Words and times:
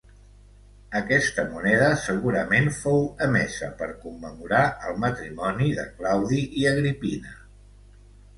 Aquesta 0.99 1.43
moneda 1.49 1.89
segurament 2.03 2.69
fou 2.77 3.03
emesa 3.25 3.69
per 3.83 3.91
commemorar 4.07 4.63
el 4.89 4.99
matrimoni 5.05 5.69
de 5.77 5.85
Claudi 6.01 6.41
i 6.63 6.67
Agripina. 6.73 7.37